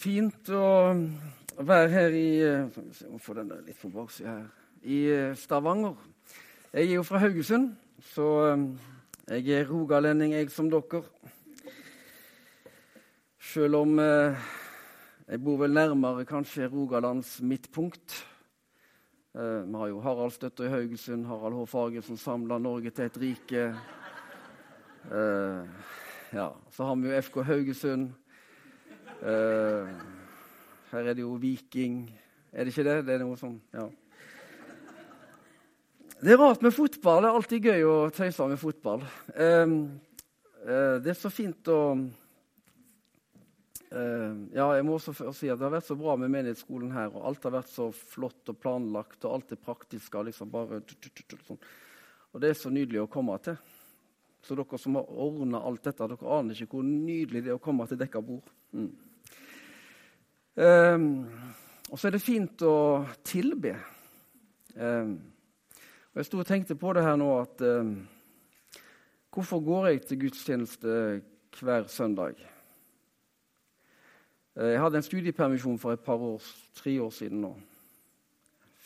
[0.00, 0.94] Fint å
[1.60, 2.28] være her i
[3.20, 4.46] få den litt på baksida her,
[4.80, 5.98] i eh, Stavanger.
[6.72, 7.74] Jeg er jo fra Haugesund,
[8.14, 8.62] så eh,
[9.34, 11.02] jeg er rogalending, jeg som dere.
[13.50, 14.46] Selv om eh,
[15.26, 18.22] jeg bor vel nærmere kanskje Rogalands midtpunkt.
[19.36, 21.66] Vi har jo Harald Støtter i Haugesund, Harald H.
[21.70, 23.68] Fager som samla Norge til et rike.
[26.32, 28.10] Ja, så har vi jo FK Haugesund.
[29.20, 29.84] Uh,
[30.90, 32.06] her er det jo Viking
[32.52, 32.94] Er det ikke det?
[33.04, 33.84] Det er noe sånn, ja.
[36.20, 37.20] Det er rart med fotball.
[37.20, 39.04] Det er alltid gøy å tøyse med fotball.
[39.36, 39.74] Uh,
[40.64, 41.82] uh, det er så fint å
[43.90, 47.08] Ja, jeg må også si at det har vært så bra med menighetsskolen her.
[47.10, 50.14] og Alt har vært så flott og planlagt, og alt er praktisk.
[50.14, 50.78] Liksom bare,
[51.48, 51.58] sånn.
[52.30, 53.58] Og det er så nydelig å komme til.
[54.46, 57.62] Så dere som har ordna alt dette, dere aner ikke hvor nydelig det er å
[57.62, 58.46] komme til dekka bord.
[58.70, 58.92] Mm.
[60.56, 61.30] Um,
[61.90, 63.76] og så er det fint å tilbe.
[64.74, 65.14] Um,
[66.10, 67.94] og Jeg sto og tenkte på det her nå at um,
[69.30, 70.94] Hvorfor går jeg til gudstjeneste
[71.60, 72.34] hver søndag?
[74.58, 76.42] Uh, jeg hadde en studiepermisjon for et par år,
[76.74, 77.54] tre år siden nå.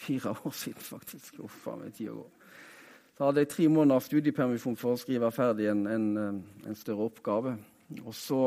[0.04, 1.40] Fire år siden, faktisk.
[1.40, 2.30] Uff, faen meg tida går.
[3.16, 7.56] Så hadde jeg tre måneder studiepermisjon for å skrive ferdig en, en, en større oppgave.
[8.04, 8.40] Og så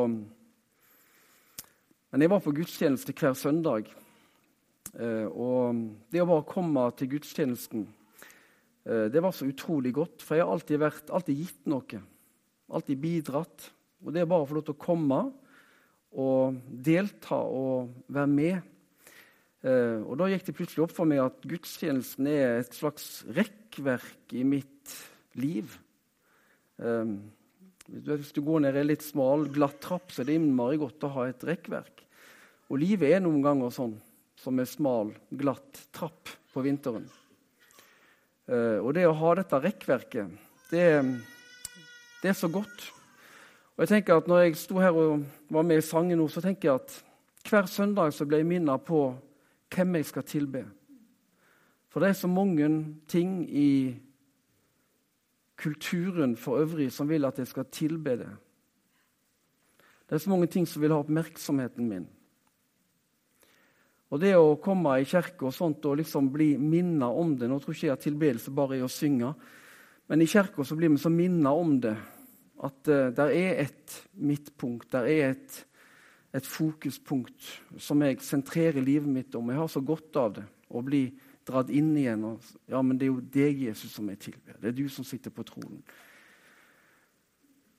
[2.12, 3.90] men jeg var på gudstjeneste hver søndag.
[4.96, 5.82] Eh, og
[6.14, 7.84] det å bare komme til gudstjenesten,
[8.88, 10.24] eh, det var så utrolig godt.
[10.24, 12.02] For jeg har alltid, vært, alltid gitt noe.
[12.72, 13.68] Alltid bidratt.
[14.06, 15.20] Og det er bare å få lov til å komme
[16.18, 18.74] og delta og være med.
[19.68, 24.38] Eh, og da gikk det plutselig opp for meg at gudstjenesten er et slags rekkverk
[24.38, 24.96] i mitt
[25.36, 25.76] liv.
[27.88, 31.14] Hvis du går ned en litt smal, glatt trapp, så er det innmari godt å
[31.16, 32.04] ha et rekkverk.
[32.68, 33.96] Og livet er noen ganger sånn,
[34.38, 37.08] som en smal, glatt trapp på vinteren.
[38.48, 40.36] Uh, og det å ha dette rekkverket,
[40.72, 40.84] det,
[42.22, 42.90] det, er så godt.
[43.76, 46.44] Og jeg tenker at Når jeg sto her og var med i sangen nå, så
[46.44, 46.98] tenker jeg at
[47.48, 49.02] hver søndag så ble jeg minnet på
[49.72, 50.66] hvem jeg skal tilbe.
[51.88, 52.68] For det er så mange
[53.08, 53.96] ting i
[55.58, 58.30] kulturen for øvrig som vil at jeg skal tilbe det.
[60.08, 62.06] Det er så mange ting som vil ha oppmerksomheten min.
[64.08, 67.58] Og det å komme i kirke og sånt og liksom bli minnet om det Nå
[67.60, 69.34] tror ikke jeg at tilbedelse bare er å synge,
[70.08, 71.98] men i kirka blir vi så minnet om det.
[72.64, 75.58] At uh, der er et midtpunkt, der er et,
[76.34, 79.52] et, fokuspunkt som jeg sentrerer livet mitt om.
[79.52, 81.04] Jeg har så godt av det å bli
[81.48, 82.26] dratt inn igjen.
[82.28, 84.58] Og, ja, men det er jo deg, Jesus, som jeg tilber.
[84.62, 85.82] Det er du som sitter på tronen.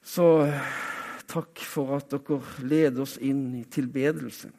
[0.05, 0.25] Så
[1.29, 4.51] takk for at dere leder oss inn i tilbedelse.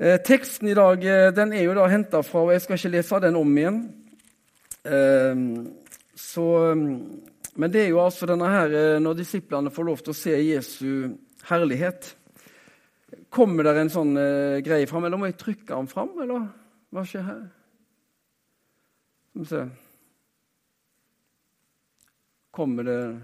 [0.00, 2.92] Eh, teksten i dag eh, den er jo da henta fra og Jeg skal ikke
[2.94, 3.80] lese den om igjen.
[4.84, 5.42] Eh,
[6.16, 10.20] så, men det er jo altså denne her eh, når disiplene får lov til å
[10.20, 10.90] se Jesu
[11.48, 12.14] herlighet.
[13.32, 16.12] Kommer det en sånn eh, greie fram, eller må jeg trykke den fram?
[16.22, 16.48] Eller
[16.90, 17.42] hva skjer her?
[19.40, 19.70] Skal vi se
[22.50, 23.20] Kommer det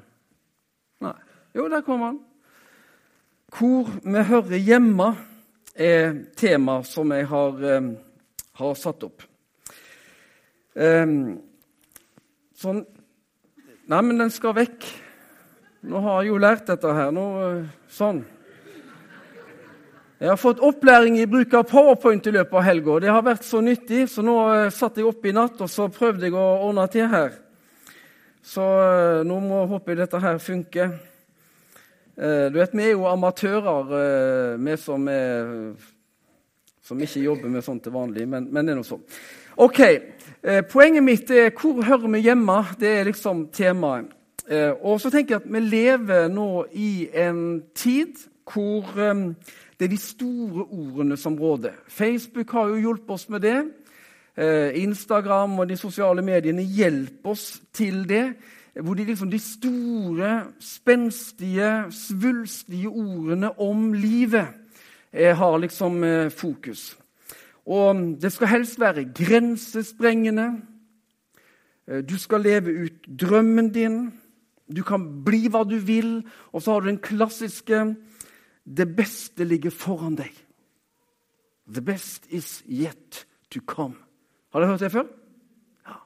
[1.01, 1.13] Nei.
[1.53, 2.21] Jo, der kommer han.
[3.53, 5.11] Hvor vi hører hjemme,
[5.75, 7.91] er tema som jeg har, um,
[8.57, 9.27] har satt opp.
[10.73, 11.37] Um,
[12.57, 12.81] sånn
[13.87, 14.89] Nei, men den skal vekk.
[15.85, 17.13] Nå har jeg jo lært dette her.
[17.13, 17.27] Nå,
[17.93, 18.25] sånn.
[20.17, 22.95] Jeg har fått opplæring i bruk av powerpoint i løpet av helga.
[23.05, 25.91] Det har vært så nyttig, så nå uh, satt jeg opp i natt og så
[25.93, 27.35] prøvde jeg å ordne til her.
[28.41, 30.95] Så uh, nå må jeg håpe dette her funker.
[32.17, 33.93] Uh, du vet, Vi er jo amatører,
[34.57, 35.53] vi som, er,
[36.81, 39.05] som ikke jobber med sånt til vanlig, men, men det er nå sånn.
[39.57, 39.83] Ok,
[40.71, 42.57] Poenget mitt er hvor hører vi hjemme?
[42.79, 44.13] Det er liksom temaet.
[44.87, 47.41] Og så tenker jeg at vi lever nå i en
[47.75, 48.93] tid hvor
[49.79, 51.73] det er de store ordene som råder.
[51.89, 53.59] Facebook har jo hjulpet oss med det.
[54.37, 58.35] Eh, Instagram og de sosiale mediene hjelper oss til det.
[58.81, 64.49] Hvor de, liksom, de store, spenstige, svulstige ordene om livet
[65.13, 66.97] eh, har liksom eh, fokus.
[67.67, 70.51] Og det skal helst være grensesprengende.
[72.09, 74.13] Du skal leve ut drømmen din.
[74.77, 76.23] Du kan bli hva du vil.
[76.53, 77.97] Og så har du den klassiske
[78.67, 80.33] det beste ligger foran deg.
[81.71, 83.95] The best is yet to come.
[84.51, 85.07] Har dere hørt det før?
[85.87, 86.01] Ja.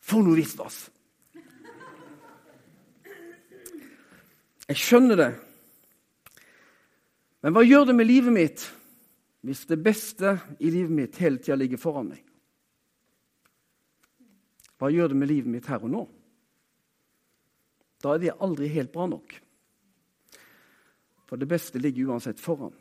[0.00, 0.86] For noe visvas!
[4.68, 5.30] Jeg skjønner det.
[7.44, 8.64] Men hva gjør det med livet mitt
[9.46, 12.24] hvis det beste i livet mitt hele tida ligger foran meg?
[14.78, 16.02] Hva gjør det med livet mitt her og nå?
[18.02, 19.38] Da er det aldri helt bra nok.
[21.28, 22.72] For det beste ligger uansett foran.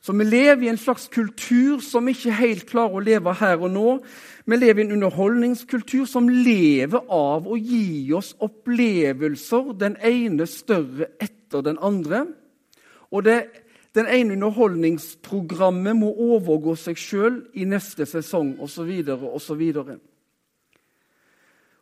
[0.00, 3.72] Så vi lever i en slags kultur som ikke helt klarer å leve her og
[3.74, 3.96] nå.
[4.46, 11.10] Vi lever i en underholdningskultur som lever av å gi oss opplevelser, den ene større
[11.18, 12.22] etter den andre.
[13.10, 13.40] Og det,
[13.98, 18.92] den ene underholdningsprogrammet må overgå seg sjøl i neste sesong osv.
[19.10, 19.64] osv.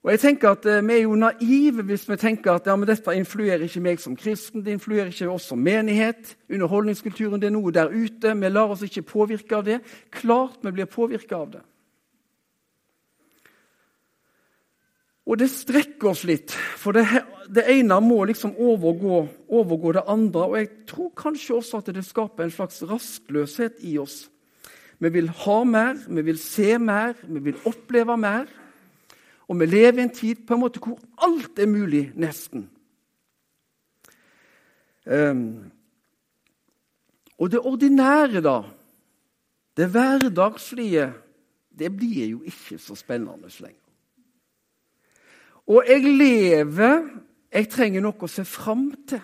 [0.04, 3.16] Og jeg tenker at eh, Vi er jo naive hvis vi tenker at ja, dette
[3.16, 4.64] influerer ikke meg som kristen.
[4.64, 6.36] Det influerer ikke oss som menighet.
[6.52, 8.34] Underholdningskulturen det er noe der ute.
[8.36, 9.78] Vi lar oss ikke påvirke av det.
[10.12, 11.62] Klart vi blir påvirka av det.
[15.24, 17.06] Og det strekker oss litt, for det,
[17.48, 20.42] det ene må liksom overgå, overgå, det andre.
[20.44, 24.26] Og jeg tror kanskje også at det skaper en slags rastløshet i oss.
[25.00, 28.52] Vi vil ha mer, vi vil se mer, vi vil oppleve mer.
[29.48, 32.68] Og vi lever i en tid på en måte hvor alt er mulig, nesten.
[35.04, 35.70] Um,
[37.38, 38.62] og det ordinære, da,
[39.76, 41.12] det hverdagslige,
[41.78, 43.80] det blir jo ikke så spennende lenger.
[45.66, 47.08] Og jeg lever
[47.54, 49.20] Jeg trenger noe å se fram til.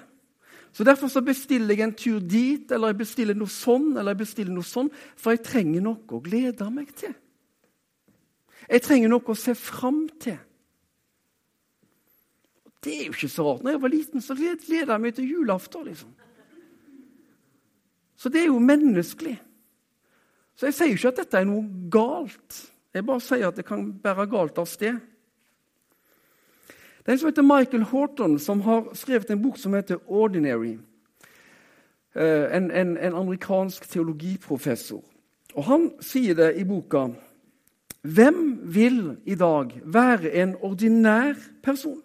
[0.70, 4.20] Så Derfor så bestiller jeg en tur dit, eller jeg bestiller noe sånn, eller jeg
[4.20, 4.86] bestiller noe sånn,
[5.18, 7.10] for jeg trenger noe å glede meg til.
[8.68, 10.38] Jeg trenger noe å se fram til.
[12.84, 13.62] Det er jo ikke så rart.
[13.62, 15.84] Når jeg var liten, så gleda jeg meg til julaften.
[15.84, 16.10] liksom.
[18.16, 19.38] Så det er jo menneskelig.
[20.56, 22.58] Så jeg sier jo ikke at dette er noe galt.
[22.94, 24.98] Jeg bare sier at det kan bære galt av sted.
[27.00, 30.78] Det er en som heter Michael Horton, som har skrevet en bok som heter 'Ordinary'.
[32.14, 35.04] Eh, en, en, en amerikansk teologiprofessor.
[35.54, 37.08] Og Han sier det i boka
[38.02, 42.00] hvem vil i dag være en ordinær person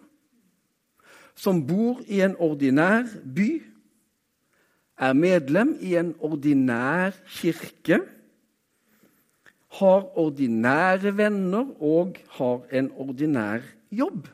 [1.36, 3.04] som bor i en ordinær
[3.36, 3.62] by,
[4.96, 8.00] er medlem i en ordinær kirke,
[9.76, 13.60] har ordinære venner og har en ordinær
[13.92, 14.28] jobb?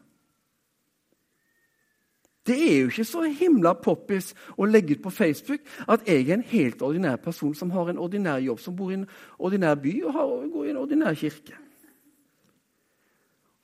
[2.47, 6.35] Det er jo ikke så himla poppis å legge ut på Facebook at jeg er
[6.35, 9.07] en helt ordinær person som har en ordinær jobb, som bor i en
[9.39, 11.55] ordinær by og, har, går i en ordinær kirke.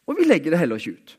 [0.06, 1.16] Og vi legger det heller ikke ut.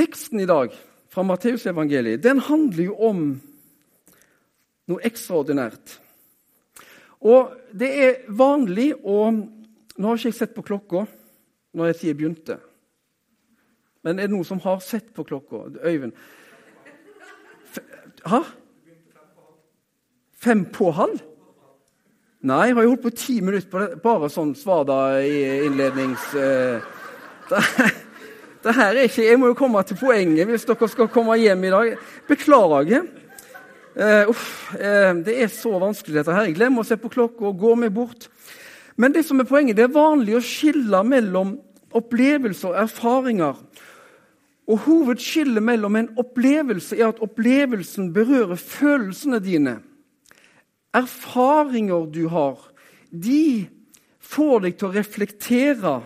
[0.00, 0.72] Teksten i dag
[1.10, 3.24] fra Matteusevangeliet handler jo om
[4.90, 5.98] noe ekstraordinært.
[7.26, 9.32] Og det er vanlig å
[10.00, 11.02] Nå har ikke jeg sett på klokka
[11.76, 12.58] når jeg sier begynte.
[14.04, 15.66] Men er det noen som har sett på klokka?
[15.84, 16.14] Øyvind?
[18.26, 18.40] Hæ?
[20.40, 21.20] Fem på halv?
[22.40, 23.98] Nei, jeg har jo holdt på ti minutter på det.
[24.00, 26.22] Bare sånn svar, da, i innlednings...
[26.32, 26.80] Uh,
[28.62, 31.66] det, her er ikke Jeg må jo komme til poenget hvis dere skal komme hjem
[31.68, 31.90] i dag.
[32.30, 33.04] Beklager.
[33.92, 36.48] Uh, uh, det er så vanskelig, dette her.
[36.48, 38.30] Jeg glemmer å se på klokka og gå meg bort.
[38.96, 41.56] Men det som er poenget, det er vanlig å skille mellom
[41.96, 43.60] opplevelser og erfaringer.
[44.70, 49.80] Og Hovedskillet mellom en opplevelse er at opplevelsen berører følelsene dine.
[50.94, 52.58] Erfaringer du har,
[53.10, 53.66] de
[54.22, 55.96] får deg til å reflektere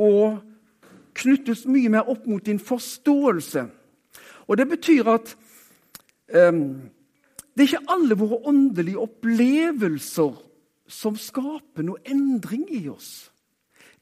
[0.00, 0.40] og
[1.16, 3.66] knyttes mye mer opp mot din forståelse.
[4.48, 5.34] Og Det betyr at
[6.32, 6.80] um,
[7.52, 10.32] det er ikke alle våre åndelige opplevelser
[10.92, 13.32] som skaper noe endring i oss.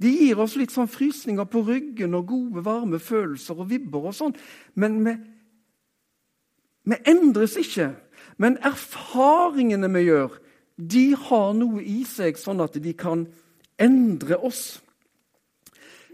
[0.01, 4.17] De gir oss litt sånn frysninger på ryggen og gode, varme følelser og vibber og
[4.17, 4.37] sånn.
[4.81, 5.15] Men vi,
[6.89, 7.93] vi endres ikke.
[8.41, 10.39] Men erfaringene vi gjør,
[10.81, 13.27] de har noe i seg, sånn at de kan
[13.81, 14.81] endre oss.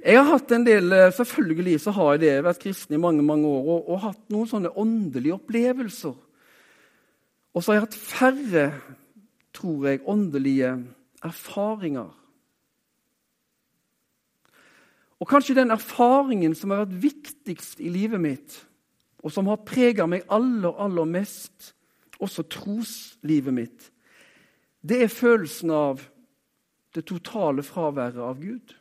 [0.02, 3.23] Jeg har hatt en del, eh, Selvfølgelig så har jeg det, vært kristen i mange
[3.26, 6.14] mange år og, og hatt noen sånne åndelige opplevelser.
[7.54, 8.66] Og så har jeg hatt færre
[9.56, 10.70] tror jeg, åndelige
[11.25, 12.12] erfaringer.
[15.16, 18.58] Og kanskje den erfaringen som har vært viktigst i livet mitt,
[19.25, 21.72] og som har prega meg aller, aller mest,
[22.20, 23.88] også troslivet mitt,
[24.86, 26.04] det er følelsen av
[26.94, 28.75] det totale fraværet av Gud.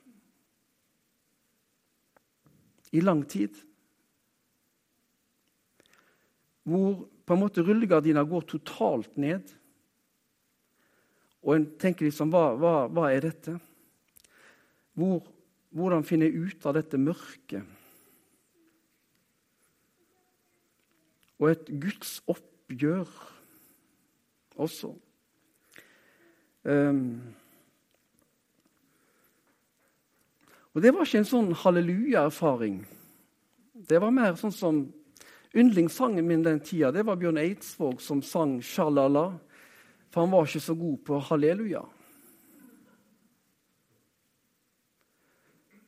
[2.95, 3.55] I lang tid.
[6.63, 9.49] Hvor på en måte rullegardina går totalt ned.
[11.45, 13.55] Og en tenker liksom hva, hva, hva er dette?
[14.97, 15.21] Hvor,
[15.75, 17.75] hvordan jeg ut av dette mørket?
[21.39, 23.09] og et Guds oppgjør
[24.55, 24.93] også.
[26.65, 27.21] Um,
[30.73, 32.79] og det var ikke en sånn halleluja-erfaring.
[33.85, 34.85] Det var mer sånn som
[35.55, 39.37] Yndlingssangen min den tida det var Bjørn Eidsvåg som sang 'Sjalala',
[40.15, 41.81] for han var ikke så god på halleluja.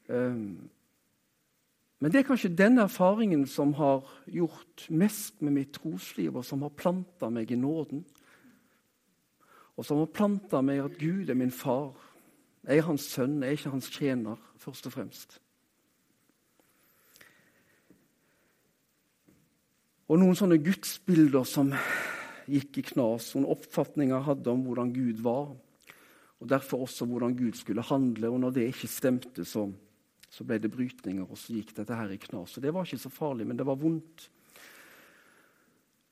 [0.09, 0.69] Um,
[1.99, 6.61] men det er kanskje den erfaringen som har gjort mest med mitt trosliv, og som
[6.61, 8.03] har planta meg i nåden.
[9.79, 11.95] Og som har planta meg at Gud er min far.
[12.67, 15.39] Jeg er hans sønn, jeg er ikke hans tjener, først og fremst.
[20.11, 21.71] Og noen sånne gudsbilder som
[22.47, 25.51] gikk i knas, noen oppfatninger hadde om hvordan Gud var,
[26.37, 28.29] og derfor også hvordan Gud skulle handle.
[28.29, 29.67] Og når det ikke stemte, så
[30.29, 32.57] så ble det brytninger, og så gikk dette her i knas.
[32.57, 34.29] Og Det var ikke så farlig, men det var vondt.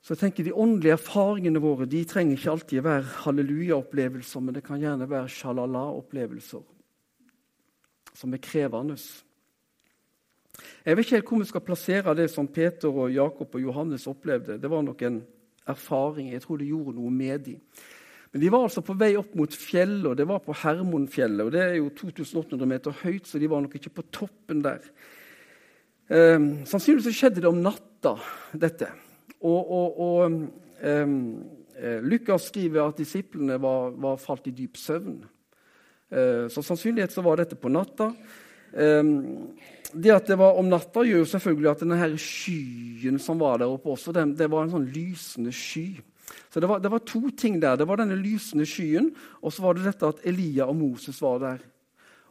[0.02, 4.64] Så jeg tenker De åndelige erfaringene våre de trenger ikke alltid være halleluja-opplevelser, men det
[4.64, 6.64] kan gjerne være sjalala-opplevelser
[8.16, 8.96] som er krevende.
[10.86, 14.08] Jeg vet ikke helt hvor vi skal plassere det som Peter, og Jakob og Johannes
[14.08, 14.62] opplevde.
[14.62, 15.24] Det var nok en
[15.68, 16.32] erfaring.
[16.34, 17.60] Jeg tror det gjorde noe med dem.
[18.32, 21.46] Men de var altså på vei opp mot fjellet, og det var på Hermonfjellet.
[21.46, 24.84] og Det er jo 2800 meter høyt, så de var nok ikke på toppen der.
[26.12, 28.18] Um, sannsynligvis skjedde det om natta,
[28.52, 28.90] dette.
[29.40, 30.36] Og, og, og
[30.84, 31.16] um,
[32.06, 35.22] Lukas skriver at disiplene var, var, falt i dyp søvn.
[36.12, 38.12] Uh, så sannsynlighet så var dette på natta.
[38.76, 39.04] Eh,
[39.96, 43.62] det at det var om natta, gjør jo selvfølgelig at denne her skyen som var
[43.62, 45.88] der oppe også, det, det var en sånn lysende sky.
[46.52, 47.78] Så det var, det var, to ting der.
[47.80, 49.12] Det var denne lysende skyen,
[49.42, 51.64] og så var det dette at Elia og Moses var der.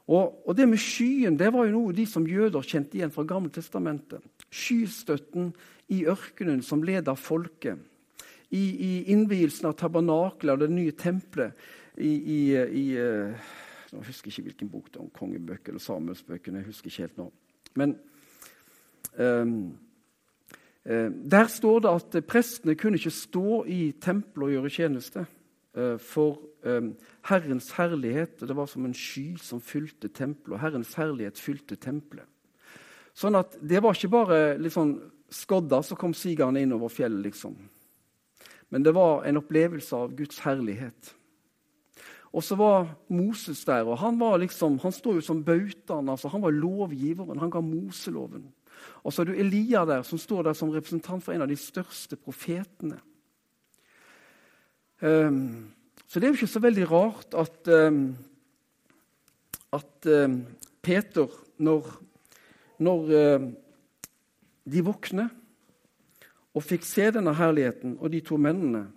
[0.04, 3.25] Og, og det med skyen det var jo noe de som jøder kjente igjen fra
[3.28, 4.25] Gammeltestamentet.
[4.52, 5.54] Skystøtten
[5.94, 7.80] i ørkenen som leda folket.
[8.54, 11.56] I, i innvielsen av tabernakelet og det nye tempelet
[11.99, 13.49] i, i, i uh,
[13.90, 16.61] Jeg husker ikke hvilken bok det er, om kongebøkene eller Samuelsbøkene.
[16.61, 17.26] jeg husker ikke helt nå.
[17.74, 17.96] Men
[19.18, 19.78] um,
[20.84, 25.24] der står det at prestene kunne ikke stå i tempelet og gjøre tjeneste.
[25.74, 26.92] Eh, for eh,
[27.26, 32.28] Herrens herlighet det var som en sky som fylte tempelet, og Herrens herlighet fylte tempelet.
[33.14, 34.96] Sånn at Det var ikke bare liksom
[35.30, 37.56] skodda som kom sigende innover fjellet, liksom.
[38.70, 41.14] Men det var en opplevelse av Guds herlighet.
[42.34, 46.08] Og så var Moses der, og han var liksom, han står jo som bautaen.
[46.10, 47.38] Altså, han var lovgiveren.
[47.38, 48.48] Han ga Moseloven.
[49.06, 51.56] Og så har du Elia der, som står der som representant for en av de
[51.56, 52.98] største profetene.
[54.98, 55.70] Um,
[56.08, 58.02] så det er jo ikke så veldig rart at, um,
[59.78, 60.38] at um,
[60.82, 61.86] Peter, når,
[62.82, 63.10] når
[64.64, 65.28] de våkner
[66.54, 68.88] og fikk se denne herligheten og de to mennene,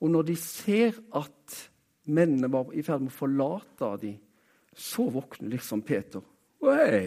[0.00, 1.68] og når de ser at
[2.08, 4.18] mennene var i ferd med å forlate dem,
[4.78, 6.22] så våkner liksom Peter.
[6.64, 7.00] Oi!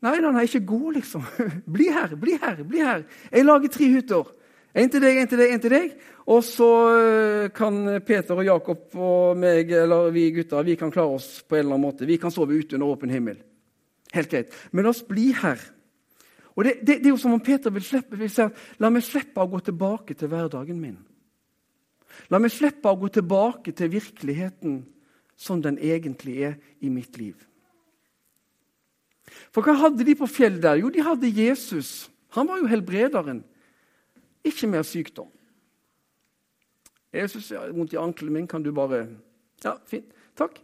[0.00, 1.24] Nei, nei, nei, ikke gå, liksom.
[1.74, 3.02] Bli her, bli her, bli her.
[3.28, 4.30] Jeg lager tre hytter.
[4.70, 5.94] En til deg, en til deg, en til deg.
[6.30, 11.18] Og så eh, kan Peter og Jakob og meg, eller vi gutter, vi kan klare
[11.18, 12.08] oss på en eller annen måte.
[12.08, 13.42] Vi kan sove ute under åpen himmel.
[14.14, 14.56] Helt greit.
[14.70, 15.60] Men la oss bli her.
[16.54, 18.46] Og det, det, det er jo som om Peter vil slippe, vil si
[18.80, 20.98] la meg slippe å gå tilbake til hverdagen min.
[22.28, 24.82] La meg slippe å gå tilbake til virkeligheten
[25.40, 27.38] som den egentlig er i mitt liv.
[29.54, 30.80] For hva hadde de på fjellet der?
[30.82, 32.10] Jo, de hadde Jesus.
[32.36, 33.44] Han var jo helbrederen.
[34.46, 35.30] Ikke mer sykdom.
[37.14, 39.08] Jesus, er vondt i ankelen min, kan du bare
[39.64, 40.06] Ja, fint.
[40.38, 40.60] Takk.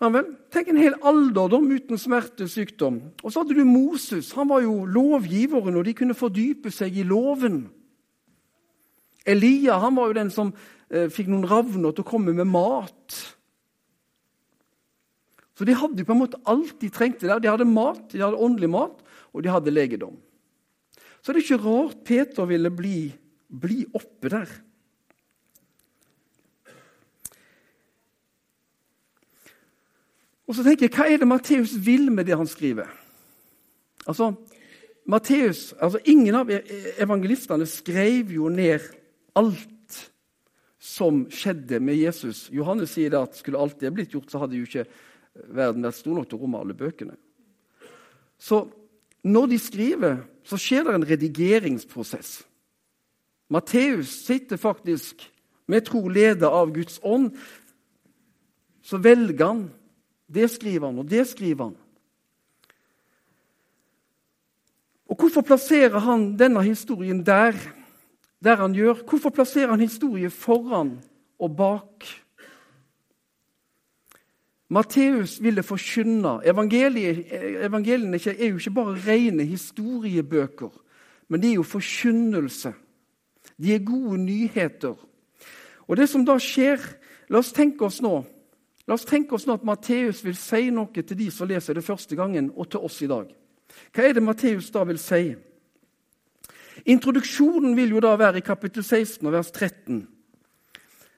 [0.00, 0.32] Ja vel.
[0.52, 2.98] Tenk en hel alderdom uten smerte, sykdom.
[3.22, 4.32] Og så hadde du Moses.
[4.36, 7.68] Han var jo lovgiveren, og de kunne fordype seg i loven.
[9.26, 10.52] Elia han var jo den som
[10.90, 13.16] eh, fikk noen ravner til å komme med mat.
[15.56, 17.40] Så de hadde på en måte alt de trengte der.
[17.40, 19.00] De hadde mat, de hadde åndelig mat,
[19.32, 20.16] og de hadde legedom.
[21.24, 23.08] Så det er ikke rart Peter ville bli,
[23.48, 24.52] bli oppe der.
[30.46, 32.86] Og så tenker jeg, Hva er det Matteus vil med det han skriver?
[34.06, 34.34] Altså,
[35.06, 36.52] Matteus, altså Ingen av
[37.00, 38.84] evangelistene skrev jo ned
[39.36, 40.00] alt
[40.86, 42.46] som skjedde med Jesus.
[42.54, 44.86] Johannes sier at skulle alt det blitt gjort, så hadde jo ikke
[45.52, 47.16] verden vært stor nok til å romme alle bøkene.
[48.38, 48.64] Så
[49.26, 52.38] når de skriver, så skjer det en redigeringsprosess.
[53.50, 55.24] Matteus sitter faktisk
[55.66, 57.32] med tro leder av Guds ånd.
[58.82, 59.66] Så velger han.
[60.26, 61.76] Det skriver han, og det skriver han.
[65.06, 67.54] Og Hvorfor plasserer han denne historien der,
[68.44, 69.02] der han gjør?
[69.08, 70.96] Hvorfor plasserer han historie foran
[71.38, 72.06] og bak?
[74.68, 76.40] Matteus ville forkynne.
[76.44, 80.72] Evangeliene er jo ikke bare rene historiebøker,
[81.28, 82.72] men de er jo forkynnelse.
[83.62, 84.96] De er gode nyheter.
[85.86, 86.82] Og det som da skjer
[87.26, 88.20] La oss tenke oss nå
[88.86, 91.82] La oss tenke oss nå at Matteus vil si noe til de som leser det
[91.82, 93.32] første gangen, og til oss i dag.
[93.90, 95.34] Hva er det Matteus da vil si?
[96.86, 100.04] Introduksjonen vil jo da være i kapittel 16 vers 13.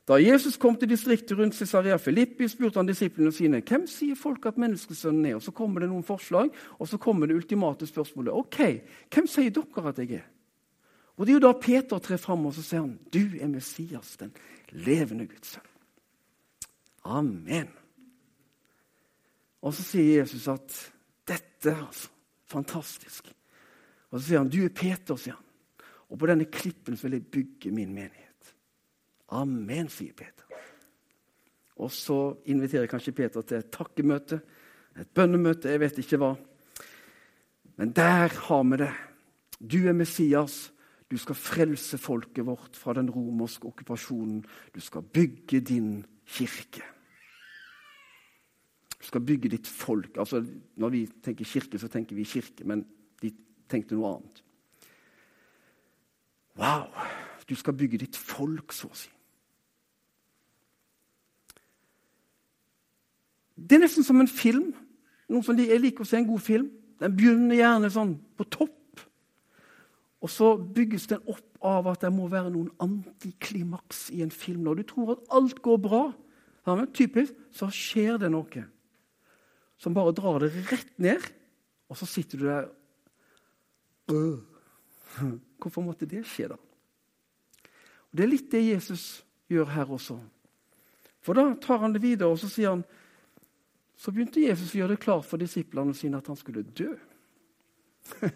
[0.08, 4.46] Da Jesus kom til distriktet rundt Cesarea Filippi, spurte han disiplene sine hvem sier folk
[4.48, 5.34] at menneskesønnen er.
[5.36, 6.48] Og Så kommer det noen forslag,
[6.78, 8.32] og så kommer det ultimate spørsmålet.
[8.32, 8.80] ok,
[9.12, 10.26] Hvem sier dere at jeg er?
[11.16, 14.16] Og Det er jo da Peter trer fram og så sier han, du er Messias,
[14.16, 14.32] den
[14.70, 15.62] levende Guds sønn.
[17.04, 17.68] Amen.
[19.62, 20.92] Og så sier Jesus at
[21.28, 22.08] dette er altså
[22.46, 23.28] fantastisk.
[24.10, 25.47] Og så sier han, du er Peter, sier han.
[26.08, 28.54] Og på denne klippen vil jeg bygge min menighet.
[29.36, 30.46] Amen, sier Peter.
[31.78, 34.40] Og så inviterer kanskje Peter til et takkemøte,
[34.98, 36.32] et bønnemøte, jeg vet ikke hva.
[37.78, 38.90] Men der har vi det.
[39.58, 40.72] Du er Messias.
[41.08, 44.42] Du skal frelse folket vårt fra den romerske okkupasjonen.
[44.74, 46.82] Du skal bygge din kirke.
[48.98, 50.18] Du skal bygge ditt folk.
[50.18, 50.42] Altså,
[50.76, 52.84] når vi tenker kirke, så tenker vi kirke, men
[53.22, 53.30] de
[53.70, 54.42] tenkte noe annet.
[56.58, 56.90] Wow!
[57.48, 59.08] Du skal bygge ditt folk, så å si.
[63.58, 64.74] Det er nesten som en film.
[65.28, 66.68] Noen som Jeg liker å se en god film.
[66.98, 68.78] Den begynner gjerne sånn på topp
[70.18, 74.64] og så bygges den opp av at det må være noen antiklimaks i en film.
[74.66, 76.02] Når du tror at alt går bra,
[76.92, 78.64] typisk, så skjer det noe
[79.78, 81.22] som bare drar det rett ned,
[81.88, 82.66] og så sitter du der
[84.10, 84.47] øh.
[85.60, 86.58] Hvorfor måtte det skje, da?
[88.08, 90.16] Og Det er litt det Jesus gjør her også.
[91.24, 92.84] For da tar han det videre, og så sier han
[93.98, 96.92] Så begynte Jesus å gjøre det klart for disiplene sine at han skulle dø.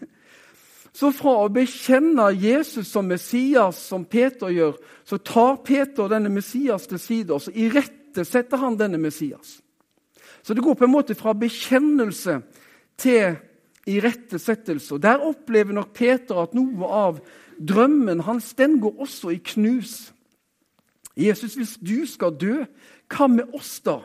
[0.93, 4.75] Så fra å bekjenne Jesus som Messias, som Peter gjør,
[5.09, 9.63] så tar Peter denne Messias til side, og så irettesetter han denne Messias.
[10.43, 12.43] Så det går på en måte fra bekjennelse
[13.01, 13.39] til
[13.87, 14.99] irettesettelse.
[15.03, 17.21] Der opplever nok Peter at noe av
[17.59, 20.13] drømmen hans den går også i knus.
[21.17, 22.63] Jesus, hvis du skal dø,
[23.13, 23.99] hva med oss da?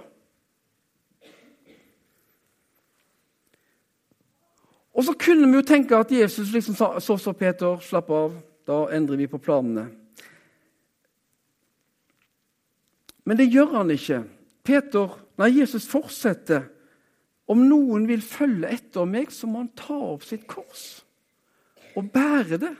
[4.97, 8.33] Og så kunne vi jo tenke at Jesus liksom sa så så Peter, slapp av,
[8.67, 9.85] da endrer vi på planene.
[13.27, 14.23] Men det gjør han ikke.
[14.65, 16.65] Peter, nei, Jesus fortsetter.
[17.47, 21.03] Om noen vil følge etter meg, så må han ta opp sitt kors
[21.97, 22.73] og bære det.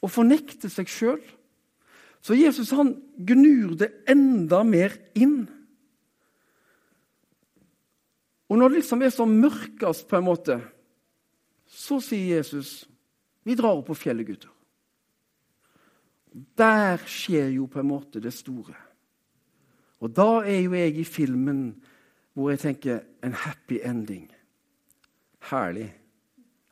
[0.00, 1.20] Og fornekte seg sjøl.
[2.24, 5.42] Så Jesus han gnur det enda mer inn.
[8.50, 10.56] Og når det liksom er så mørkest, på en måte,
[11.66, 12.88] så sier Jesus,
[13.44, 14.56] 'Vi drar opp på fjellet, gutter'.
[16.56, 18.74] Der skjer jo på en måte det store.
[20.00, 21.82] Og da er jo jeg i filmen
[22.34, 24.28] hvor jeg tenker en happy ending.
[25.50, 25.90] Herlig.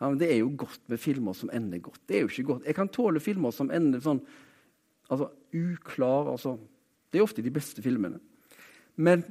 [0.01, 2.01] Ja, men Det er jo godt med filmer som ender godt.
[2.09, 2.67] Det er jo ikke godt.
[2.67, 4.21] Jeg kan tåle filmer som ender sånn
[5.11, 6.59] altså, uklar altså,
[7.11, 8.21] Det er ofte de beste filmene.
[8.97, 9.25] Men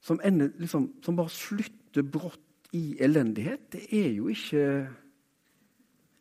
[0.00, 4.64] som, ender, liksom, som bare slutter brått i elendighet, det er jo ikke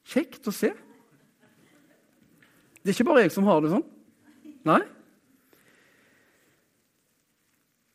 [0.09, 0.71] kjekt å se.
[2.79, 3.85] Det er ikke bare jeg som har det sånn.
[4.69, 4.81] Nei.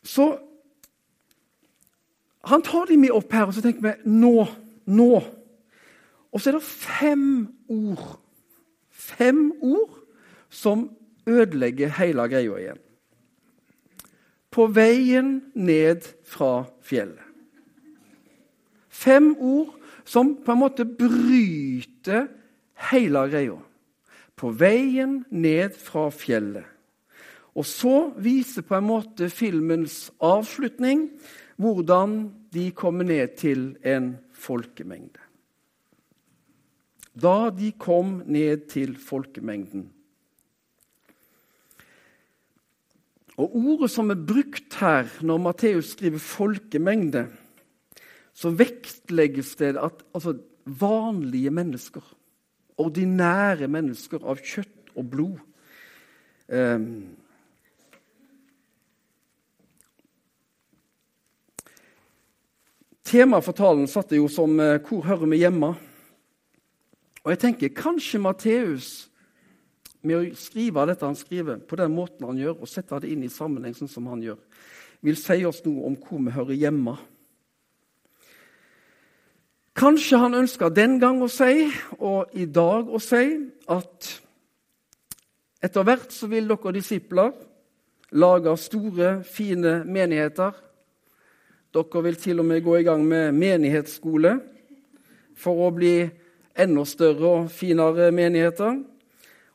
[0.05, 0.29] Så
[2.45, 4.45] han tar de med opp her, og så tenker vi nå,
[4.87, 5.11] nå.
[6.35, 7.27] Og så er det fem
[7.71, 8.19] ord.
[8.91, 10.01] Fem ord
[10.53, 10.89] som
[11.27, 12.81] ødelegger hele greia igjen.
[14.55, 17.23] På veien ned fra fjellet.
[18.95, 19.75] Fem ord
[20.07, 22.29] som på en måte bryter
[22.91, 23.57] hele greia.
[24.37, 26.67] På veien ned fra fjellet.
[27.55, 31.09] Og så viser på en måte filmens avslutning
[31.57, 35.23] hvordan de kommer ned til en folkemengde.
[37.15, 39.87] Da de kom ned til folkemengden.
[43.39, 47.27] Og Ordet som er brukt her når Matteus skriver 'folkemengde',
[48.35, 52.03] så vektlegges det at altså, vanlige mennesker,
[52.79, 55.39] ordinære mennesker av kjøtt og blod
[56.49, 56.81] eh,
[63.05, 65.75] Temaet for talen satt jo som eh, 'Hvor hører vi hjemme?'
[67.25, 69.09] Og jeg tenker kanskje Matteus,
[70.03, 73.23] med å skrive dette han skriver, på den måten han gjør, og sette det inn
[73.25, 74.37] i sammenheng sånn som han gjør,
[75.01, 76.99] vil si oss noe om hvor vi hører hjemme.
[79.75, 83.25] Kanskje han ønska den gang å si, og i dag å si,
[83.73, 84.11] at
[85.65, 87.33] etter hvert så vil dere disipler
[88.15, 90.53] lage store, fine menigheter.
[91.75, 94.37] Dere vil til og med gå i gang med menighetsskole
[95.35, 96.05] for å bli
[96.55, 98.77] enda større og finere menigheter.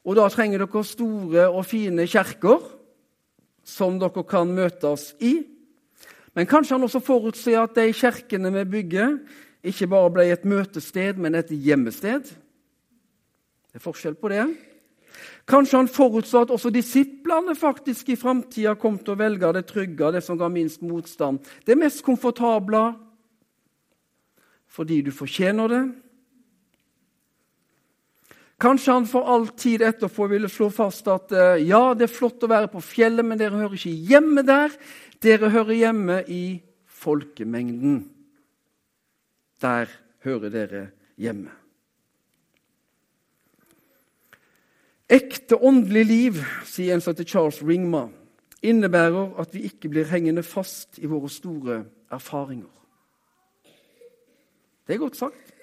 [0.04, 2.66] Og da trenger dere store og fine kjerker
[3.64, 5.38] som dere kan møtes i.
[6.36, 9.16] Men kanskje han også forutser at de kjerkene vi bygger,
[9.64, 12.28] ikke bare ble et møtested, men et gjemmested.
[13.70, 14.44] Det er forskjell på det.
[15.50, 20.12] Kanskje han forutså at også disiplene faktisk i framtida kom til å velge det trygge,
[20.14, 22.92] det som ga minst motstand, det mest komfortable,
[24.70, 25.84] fordi du fortjener det,
[28.60, 32.44] Kanskje han for all tid etterpå ville slå fast at eh, ja, det er flott
[32.44, 34.74] å være på fjellet, men dere hører ikke hjemme der.
[35.24, 36.60] Dere hører hjemme i
[37.00, 38.02] folkemengden.
[39.64, 39.88] Der
[40.28, 40.84] hører dere
[41.16, 41.56] hjemme.
[45.10, 48.08] Ekte åndelig liv, sier en som heter Charles Ringma,
[48.62, 51.80] innebærer at vi ikke blir hengende fast i våre store
[52.14, 52.70] erfaringer.
[54.86, 55.56] Det er godt sagt.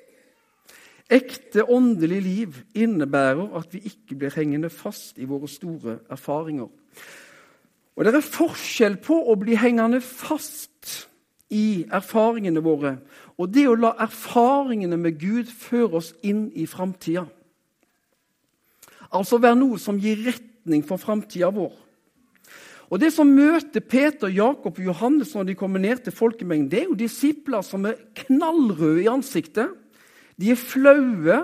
[1.10, 6.66] Ekte åndelig liv innebærer at vi ikke blir hengende fast i våre store erfaringer.
[7.96, 11.06] Og Det er forskjell på å bli hengende fast
[11.50, 12.96] i erfaringene våre
[13.38, 17.26] og det å la erfaringene med Gud føre oss inn i framtida.
[19.12, 21.74] Altså være noe som gir retning for framtida vår.
[22.86, 26.80] Og Det som møter Peter, Jakob og Johannes når de kommer ned til folkemengden, det
[26.80, 29.74] er jo disipler som er knallrøde i ansiktet
[30.36, 31.38] de er flaue.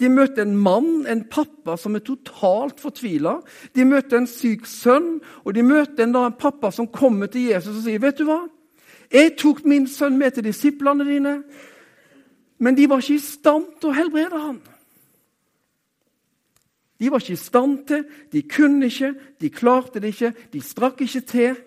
[0.00, 3.36] De møter en mann, en pappa, som er totalt fortvila.
[3.76, 7.76] De møter en syk sønn, og de møter en, en pappa som kommer til Jesus
[7.76, 8.40] og sier, 'Vet du hva?
[9.12, 11.42] Jeg tok min sønn med til disiplene dine,
[12.58, 14.60] men de var ikke i stand til å helbrede han.
[17.00, 21.00] De var ikke i stand til, de kunne ikke, de klarte det ikke, de strakk
[21.00, 21.60] ikke til.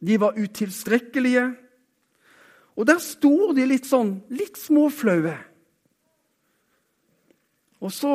[0.00, 1.50] De var utilstrekkelige.
[2.76, 5.36] Og der står de litt sånn, litt småflaue.
[7.84, 8.12] Og så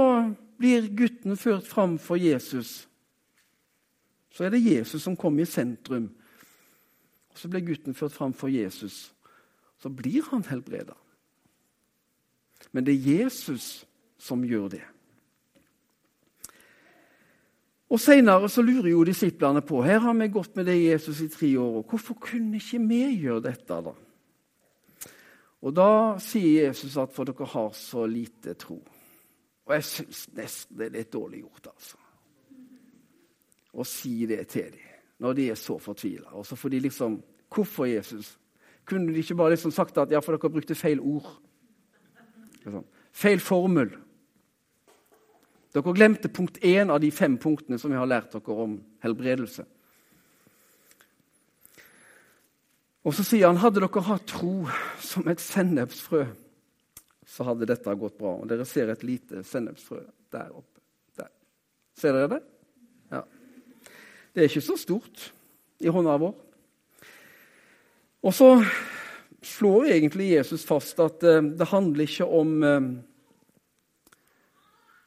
[0.62, 2.88] blir gutten ført fram for Jesus.
[4.32, 6.10] Så er det Jesus som kommer i sentrum.
[7.32, 9.14] Og Så blir gutten ført fram for Jesus.
[9.78, 10.94] Så blir han helbreda.
[12.72, 13.86] Men det er Jesus
[14.18, 14.84] som gjør det.
[17.92, 21.28] Og Senere så lurer jo disiplene på her har vi gått med det Jesus i
[21.32, 21.82] tre år.
[21.82, 23.82] og Hvorfor kunne ikke vi gjøre dette?
[23.84, 23.94] da?
[25.62, 28.80] Og Da sier Jesus at for dere har så lite tro.
[29.66, 31.98] Og jeg syns nesten det er litt dårlig gjort, altså.
[33.72, 34.88] Å si det til dem
[35.22, 36.32] når de er så fortvila.
[36.34, 38.38] Og så får de liksom Hvorfor Jesus?
[38.88, 41.28] Kunne de ikke bare liksom sagt at ja, for dere brukte feil ord?
[42.64, 42.86] Liksom.
[43.12, 43.92] Feil formel.
[45.72, 49.64] Dere glemte punkt én av de fem punktene som vi har lært dere om helbredelse.
[53.08, 54.68] Og så sier han, hadde dere hatt tro
[55.02, 56.26] som et sennepsfrø,
[57.26, 58.36] så hadde dette gått bra.
[58.42, 60.04] Og dere ser et lite sennepsfrø
[60.34, 60.82] der oppe.
[61.18, 61.32] Der.
[61.98, 62.42] Ser dere det?
[63.12, 63.24] Ja.
[64.32, 65.32] Det er ikke så stort
[65.82, 66.36] i hånda vår.
[68.22, 68.52] Og så
[69.42, 72.92] slår egentlig Jesus fast at uh, det handler ikke om uh,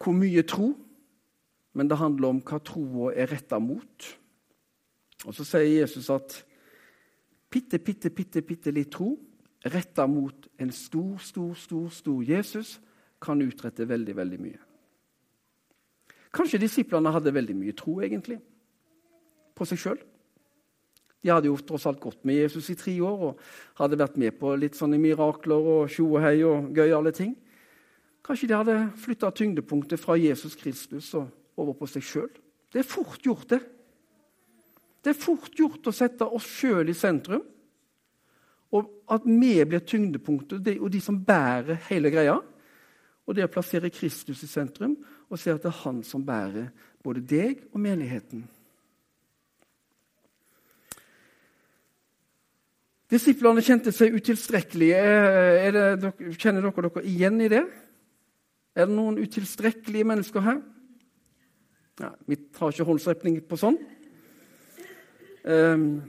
[0.05, 0.75] hvor mye tro,
[1.75, 4.11] men det handler om hva troa er retta mot.
[5.25, 6.37] Og så sier Jesus at
[7.51, 9.14] bitte, bitte, bitte, bitte litt tro
[9.64, 12.79] retta mot en stor, stor, stor, stor Jesus
[13.23, 14.61] kan utrette veldig, veldig mye.
[16.35, 18.40] Kanskje disiplene hadde veldig mye tro, egentlig,
[19.55, 20.03] på seg sjøl.
[21.25, 23.45] De hadde jo tross alt gått med Jesus i tre år og
[23.79, 27.33] hadde vært med på litt sånne mirakler og tjohei og gøyale ting.
[28.25, 31.29] Kanskje de hadde flytta tyngdepunktet fra Jesus Kristus og
[31.61, 32.31] over på seg sjøl.
[32.73, 33.61] Det er fort gjort, det.
[35.05, 37.45] Det er fort gjort å sette oss sjøl i sentrum,
[38.75, 42.41] og at vi blir tyngdepunktet og de som bærer hele greia.
[43.25, 44.97] Og det å plassere Kristus i sentrum
[45.31, 46.73] og se at det er han som bærer
[47.05, 48.43] både deg og menigheten.
[53.13, 55.01] Disiplene kjente seg utilstrekkelige.
[56.03, 57.63] Det, kjenner dere dere igjen i det?
[58.75, 60.63] Er det noen utilstrekkelige mennesker her?
[62.03, 63.79] Nei, vi tar ikke håndsrekning på sånn.
[65.45, 66.03] Um,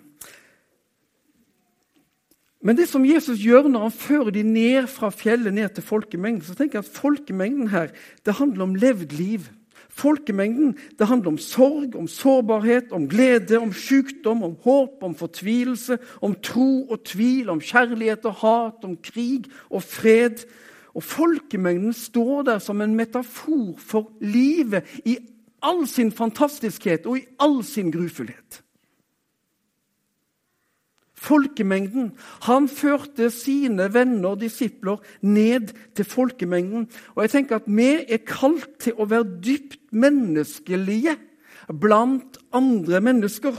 [2.66, 6.42] Men det som Jesus gjør når han fører de ned fra fjellet ned til folkemengden,
[6.42, 7.92] så tenker jeg at folkemengden her,
[8.26, 9.46] det handler om levd liv.
[9.94, 16.00] Folkemengden det handler om sorg, om sårbarhet, om glede, om sykdom, om håp, om fortvilelse,
[16.26, 20.48] om tro og tvil, om kjærlighet og hat, om krig og fred.
[20.96, 25.18] Og folkemengden står der som en metafor for livet i
[25.66, 28.66] all sin fantastiskhet og i all sin grufullhet
[31.26, 32.12] folkemengden.
[32.48, 36.90] Han førte sine venner og disipler ned til folkemengden.
[37.16, 41.18] Og jeg tenker at Vi er kalt til å være dypt menneskelige
[41.82, 43.56] blant andre mennesker.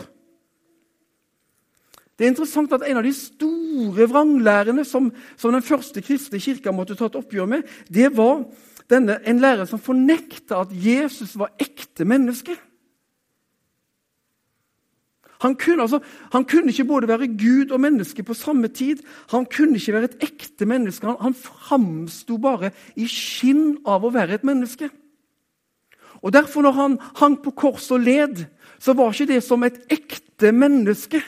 [2.16, 6.72] Det er interessant at En av de store vranglærerne som, som den første kristne kirka
[6.72, 8.46] måtte ta et oppgjør med, det var
[8.88, 12.56] denne, en lærer som fornekta at Jesus var ekte menneske.
[15.44, 16.00] Han kunne, altså,
[16.32, 19.02] han kunne, ikke både være Gud og menneske på samme tid.
[19.30, 21.06] Han kunne ikke være et ekte menneske.
[21.06, 24.88] Han, han framsto bare i skinn av å være et menneske.
[26.24, 28.46] Og Derfor, når han hang på kors og led,
[28.80, 31.20] så var ikke det som et ekte menneske.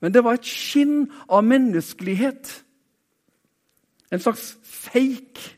[0.00, 2.52] Men det var et skinn av menneskelighet.
[4.12, 5.56] En slags fake.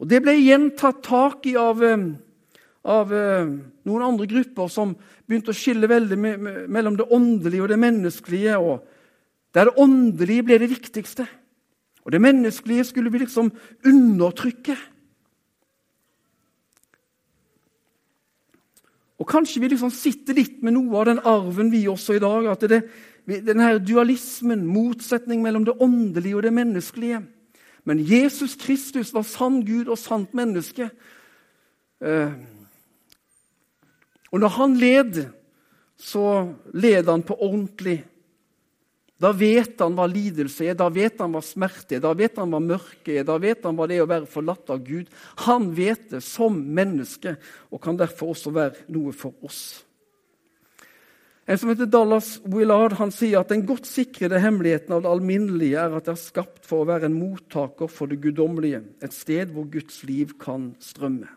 [0.00, 2.08] Og Det ble igjen tatt tak i av eh,
[2.88, 3.48] av eh,
[3.84, 4.94] noen andre grupper som
[5.28, 6.16] begynte å skille veldig
[6.72, 8.56] mellom det åndelige og det menneskelige.
[8.56, 8.86] og
[9.52, 11.26] Der det åndelige ble det viktigste.
[12.04, 13.52] Og det menneskelige skulle vi liksom
[13.84, 14.76] undertrykke.
[19.20, 22.46] Og Kanskje vi liksom sitter litt med noe av den arven, vi også i dag.
[22.48, 22.80] at det,
[23.26, 27.20] denne dualismen, motsetning mellom det åndelige og det menneskelige.
[27.84, 30.90] Men Jesus Kristus var sann Gud og sant menneske.
[32.00, 32.32] Eh,
[34.32, 35.24] og når han led,
[35.98, 38.04] så led han på ordentlig.
[39.20, 42.54] Da vet han hva lidelse er, da vet han hva smerte er, da vet han
[42.54, 45.10] hva mørke er, da vet han hva det er å være forlatt av Gud.
[45.44, 47.36] Han vet det som menneske
[47.68, 49.82] og kan derfor også være noe for oss.
[51.50, 55.82] En som heter Dallas Willard han sier at den godt sikrede hemmeligheten av det alminnelige
[55.82, 59.50] er at det er skapt for å være en mottaker for det guddommelige, et sted
[59.52, 61.28] hvor Guds liv kan strømme.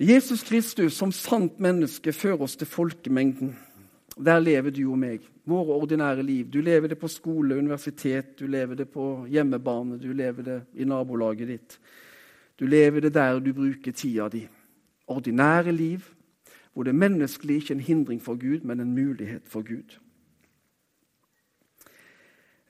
[0.00, 3.52] Jesus Kristus som sant menneske fører oss til folkemengden.
[4.24, 6.48] Der lever du og meg, våre ordinære liv.
[6.52, 10.84] Du lever det på skole, universitet, du lever det på hjemmebane, du lever det i
[10.84, 11.78] nabolaget ditt.
[12.60, 14.46] Du lever det der du bruker tida di.
[15.06, 16.00] Ordinære liv,
[16.74, 19.98] hvor det menneskelige ikke er en hindring for Gud, men en mulighet for Gud.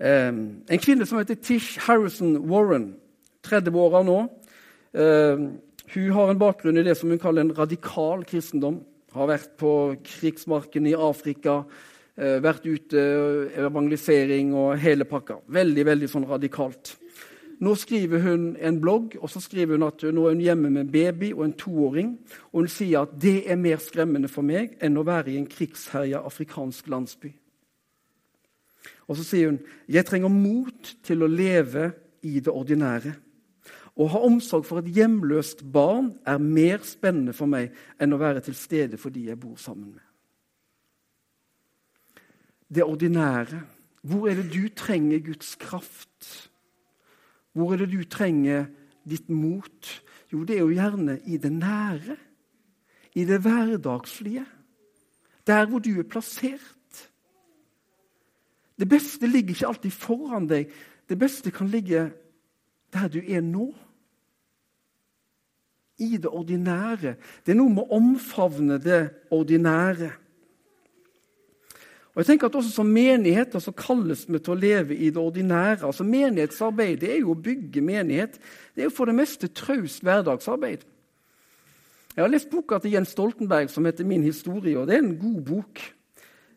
[0.00, 2.94] en kvinne som heter Tish Harrison Warren,
[3.42, 4.20] 30 år nå.
[5.94, 8.80] Hun har en bakgrunn i det som hun kaller en radikal kristendom.
[9.11, 9.73] Har vært på
[10.07, 11.64] krigsmarken i Afrika,
[12.16, 15.40] eh, vært ute, eh, evangelisering og hele pakka.
[15.49, 16.96] Veldig veldig sånn radikalt.
[17.61, 20.81] Nå skriver hun en blogg og så skriver hun at nå er hun hjemme med
[20.81, 22.18] en baby og en toåring.
[22.53, 25.46] Og hun sier at det er mer skremmende for meg enn å være i en
[25.46, 27.35] krigsherja afrikansk landsby.
[29.09, 31.90] Og så sier hun jeg trenger mot til å leve
[32.23, 33.12] i det ordinære.
[33.98, 38.44] Å ha omsorg for et hjemløst barn er mer spennende for meg enn å være
[38.46, 40.07] til stede for de jeg bor sammen med.
[42.70, 43.64] Det ordinære.
[44.07, 46.50] Hvor er det du trenger Guds kraft?
[47.53, 48.70] Hvor er det du trenger
[49.05, 49.90] ditt mot?
[50.31, 52.16] Jo, det er jo gjerne i det nære.
[53.18, 54.46] I det hverdagslige.
[55.46, 57.11] Der hvor du er plassert.
[58.79, 60.70] Det beste ligger ikke alltid foran deg.
[61.09, 62.07] Det beste kan ligge
[62.92, 63.68] der du er nå
[66.00, 67.14] i det ordinære.
[67.44, 70.11] Det er noe med å omfavne det ordinære.
[72.11, 75.20] Og jeg tenker at også Som menigheter så kalles vi til å leve i det
[75.20, 75.87] ordinære.
[75.87, 78.40] Altså Menighetsarbeid det er jo å bygge menighet.
[78.74, 80.85] Det er jo for det meste traust hverdagsarbeid.
[82.16, 84.76] Jeg har lest boka til Jens Stoltenberg som heter 'Min historie'.
[84.76, 85.81] og Det er en god bok.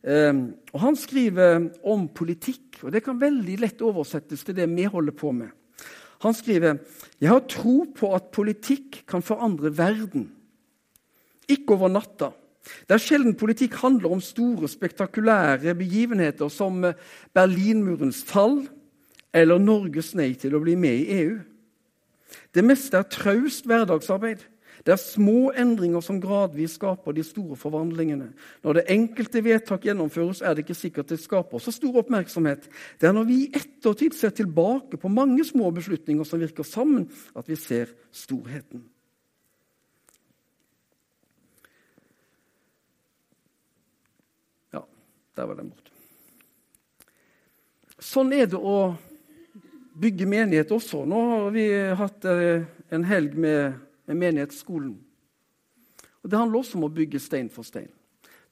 [0.03, 4.83] Um, og Han skriver om politikk, og det kan veldig lett oversettes til det vi
[4.83, 5.47] holder på med.
[6.23, 6.79] Han skriver
[7.21, 10.29] jeg har tro på at politikk kan forandre verden.
[11.47, 12.31] Ikke over natta.
[12.87, 16.79] Det er sjelden politikk handler om store, spektakulære begivenheter som
[17.35, 18.61] Berlinmurens fall
[19.35, 21.35] eller Norges nei til å bli med i EU.
[22.55, 24.43] Det meste er traust hverdagsarbeid.
[24.83, 28.33] Det er små endringer som gradvis skaper de store forvandlingene.
[28.65, 32.67] Når det enkelte vedtak gjennomføres, er det ikke sikkert det skaper så stor oppmerksomhet.
[32.99, 37.07] Det er når vi i ettertid ser tilbake på mange små beslutninger som virker sammen,
[37.35, 38.83] at vi ser storheten.
[44.75, 44.83] Ja,
[45.37, 45.89] der var den borte.
[48.03, 48.97] sånn er det å
[49.95, 51.05] bygge menighet også.
[51.07, 51.65] Nå har vi
[51.97, 54.95] hatt eh, en helg med, med menighetsskolen.
[56.23, 57.91] Og Det handler også om å bygge stein for stein.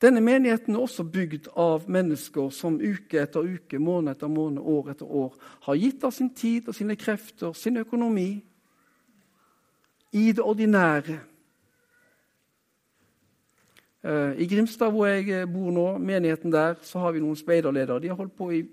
[0.02, 4.96] Denne menigheten er også bygd av mennesker som uke etter uke, måned etter måned, år
[4.96, 5.36] etter år
[5.68, 8.42] har gitt av sin tid og sine krefter, sin økonomi,
[10.12, 11.20] i det ordinære.
[14.04, 18.02] Eh, I Grimstad, hvor jeg bor nå, menigheten der, så har vi noen speiderledere.
[18.02, 18.66] De har holdt på i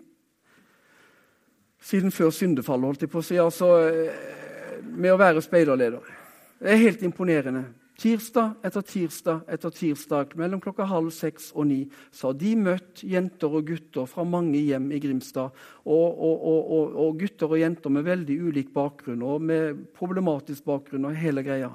[1.81, 6.18] siden før syndefallet, holdt jeg på å si, altså, eh, med å være speiderleder.
[6.59, 7.69] Det er helt imponerende.
[7.99, 11.81] Tirsdag etter tirsdag etter tirsdag mellom klokka halv seks og ni
[12.15, 15.55] så har de møtt jenter og gutter fra mange hjem i Grimstad.
[15.83, 21.11] Og, og, og, og, gutter og jenter med veldig ulik bakgrunn og med problematisk bakgrunn
[21.11, 21.73] og hele greia.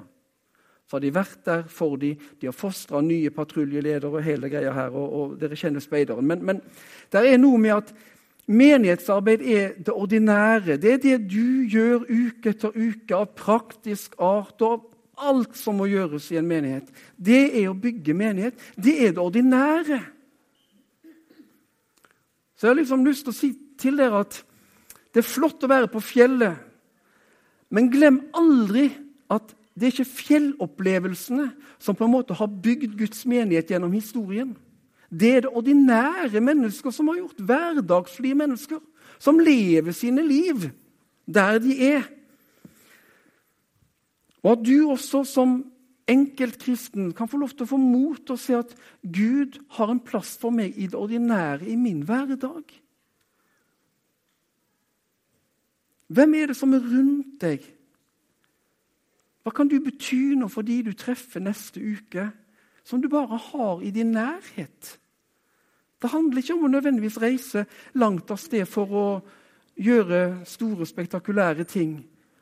[0.84, 2.20] Så har de vært der for dem.
[2.40, 4.96] De har fostra nye patruljeledere og hele greia her.
[4.96, 6.28] og, dere kjenner speideren.
[6.28, 6.60] Men, men
[7.12, 7.94] det er noe med at
[8.46, 10.76] Menighetsarbeid er det ordinære.
[10.76, 15.86] Det er det du gjør uke etter uke av praktisk art og alt som må
[15.88, 16.90] gjøres i en menighet.
[17.16, 18.58] Det er å bygge menighet.
[18.76, 20.00] Det er det ordinære.
[22.54, 24.38] Så jeg har liksom lyst til å si til dere at
[25.14, 26.58] det er flott å være på fjellet,
[27.70, 28.88] men glem aldri
[29.30, 31.48] at det er ikke fjellopplevelsene
[31.82, 34.52] som på en måte har bygd Guds menighet gjennom historien.
[35.20, 37.38] Det er det ordinære mennesker som har gjort.
[37.38, 38.80] Hverdagslige mennesker
[39.18, 40.70] som lever sine liv
[41.26, 42.02] der de er.
[44.42, 45.60] Og at du også som
[46.08, 50.02] enkeltkristen kan få lov til å få mot til å se at Gud har en
[50.04, 52.74] plass for meg i det ordinære, i min hverdag.
[56.12, 57.64] Hvem er det som er rundt deg?
[59.44, 62.28] Hva kan du bety nå for de du treffer neste uke,
[62.84, 64.98] som du bare har i din nærhet?
[66.04, 67.62] Det handler ikke om å nødvendigvis reise
[67.96, 69.06] langt av sted for å
[69.80, 71.94] gjøre store, spektakulære ting.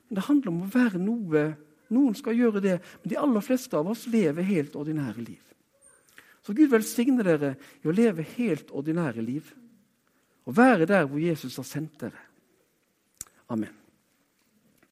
[0.09, 1.45] Men det handler om å være noe
[1.93, 5.43] noen skal gjøre det, men de aller fleste av oss lever helt ordinære liv.
[6.43, 9.53] Så Gud velsigne dere i å leve helt ordinære liv
[10.43, 12.25] og være der hvor Jesus har sendt dere.
[13.53, 13.82] Amen.